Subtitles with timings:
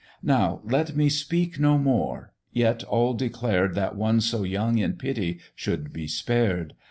[0.23, 5.37] "Now let me speak no more yet all declared That one so young, in pity,
[5.55, 6.73] should be spared.